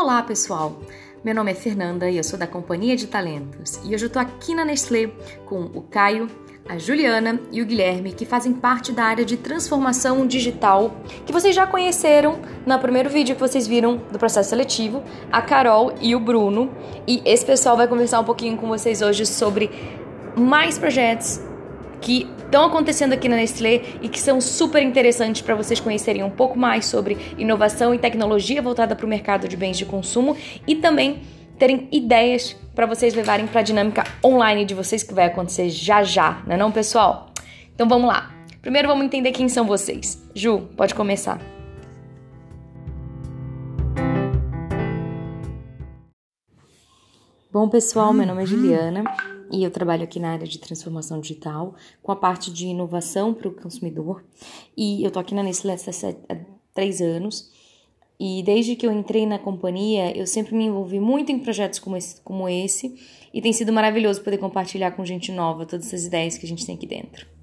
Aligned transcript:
Olá, 0.00 0.22
pessoal! 0.22 0.78
Meu 1.24 1.34
nome 1.34 1.50
é 1.50 1.54
Fernanda 1.56 2.08
e 2.08 2.18
eu 2.18 2.22
sou 2.22 2.38
da 2.38 2.46
Companhia 2.46 2.94
de 2.94 3.08
Talentos. 3.08 3.80
E 3.82 3.92
hoje 3.92 4.06
eu 4.06 4.08
tô 4.08 4.20
aqui 4.20 4.54
na 4.54 4.64
Nestlé 4.64 5.10
com 5.44 5.62
o 5.74 5.82
Caio, 5.82 6.28
a 6.68 6.78
Juliana 6.78 7.40
e 7.50 7.60
o 7.60 7.66
Guilherme, 7.66 8.12
que 8.12 8.24
fazem 8.24 8.52
parte 8.52 8.92
da 8.92 9.02
área 9.02 9.24
de 9.24 9.36
transformação 9.36 10.24
digital, 10.24 10.94
que 11.26 11.32
vocês 11.32 11.52
já 11.52 11.66
conheceram 11.66 12.38
no 12.64 12.78
primeiro 12.78 13.10
vídeo 13.10 13.34
que 13.34 13.40
vocês 13.40 13.66
viram 13.66 13.96
do 13.96 14.20
processo 14.20 14.50
seletivo, 14.50 15.02
a 15.32 15.42
Carol 15.42 15.92
e 16.00 16.14
o 16.14 16.20
Bruno. 16.20 16.70
E 17.04 17.20
esse 17.24 17.44
pessoal 17.44 17.76
vai 17.76 17.88
conversar 17.88 18.20
um 18.20 18.24
pouquinho 18.24 18.56
com 18.56 18.68
vocês 18.68 19.02
hoje 19.02 19.26
sobre 19.26 19.68
mais 20.36 20.78
projetos 20.78 21.40
que 22.00 22.28
estão 22.38 22.64
acontecendo 22.64 23.12
aqui 23.12 23.28
na 23.28 23.36
Nestlé 23.36 23.82
e 24.00 24.08
que 24.08 24.18
são 24.18 24.40
super 24.40 24.82
interessantes 24.82 25.42
para 25.42 25.54
vocês 25.54 25.80
conhecerem 25.80 26.22
um 26.22 26.30
pouco 26.30 26.58
mais 26.58 26.86
sobre 26.86 27.18
inovação 27.36 27.94
e 27.94 27.98
tecnologia 27.98 28.62
voltada 28.62 28.96
para 28.96 29.04
o 29.04 29.08
mercado 29.08 29.48
de 29.48 29.56
bens 29.56 29.76
de 29.76 29.84
consumo 29.84 30.36
e 30.66 30.76
também 30.76 31.20
terem 31.58 31.88
ideias 31.90 32.56
para 32.74 32.86
vocês 32.86 33.14
levarem 33.14 33.46
para 33.46 33.60
a 33.60 33.62
dinâmica 33.62 34.04
online 34.24 34.64
de 34.64 34.74
vocês 34.74 35.02
que 35.02 35.12
vai 35.12 35.26
acontecer 35.26 35.68
já 35.68 36.02
já, 36.02 36.42
não 36.46 36.54
é 36.54 36.56
não, 36.56 36.70
pessoal? 36.70 37.32
Então 37.74 37.88
vamos 37.88 38.08
lá. 38.08 38.32
Primeiro 38.62 38.88
vamos 38.88 39.04
entender 39.04 39.32
quem 39.32 39.48
são 39.48 39.66
vocês. 39.66 40.22
Ju, 40.34 40.68
pode 40.76 40.94
começar. 40.94 41.40
Bom, 47.52 47.68
pessoal, 47.68 48.12
meu 48.12 48.26
nome 48.26 48.42
é 48.42 48.46
Juliana 48.46 49.04
e 49.50 49.62
eu 49.64 49.70
trabalho 49.70 50.04
aqui 50.04 50.18
na 50.18 50.30
área 50.30 50.46
de 50.46 50.58
transformação 50.58 51.20
digital, 51.20 51.74
com 52.02 52.12
a 52.12 52.16
parte 52.16 52.52
de 52.52 52.66
inovação 52.66 53.32
para 53.32 53.48
o 53.48 53.52
consumidor. 53.52 54.24
E 54.76 55.02
eu 55.04 55.10
tô 55.10 55.18
aqui 55.18 55.34
na 55.34 55.42
Nestlé 55.42 55.74
há 55.74 56.36
três 56.74 57.00
anos. 57.00 57.50
E 58.20 58.42
desde 58.42 58.74
que 58.74 58.84
eu 58.84 58.92
entrei 58.92 59.26
na 59.26 59.38
companhia, 59.38 60.16
eu 60.16 60.26
sempre 60.26 60.54
me 60.54 60.64
envolvi 60.64 60.98
muito 60.98 61.30
em 61.30 61.38
projetos 61.38 61.78
como 61.78 61.96
esse, 61.96 62.20
como 62.22 62.48
esse 62.48 62.98
e 63.32 63.40
tem 63.40 63.52
sido 63.52 63.72
maravilhoso 63.72 64.22
poder 64.22 64.38
compartilhar 64.38 64.90
com 64.92 65.04
gente 65.04 65.30
nova 65.30 65.64
todas 65.64 65.86
essas 65.86 66.04
ideias 66.04 66.36
que 66.36 66.44
a 66.44 66.48
gente 66.48 66.66
tem 66.66 66.74
aqui 66.74 66.86
dentro. 66.86 67.37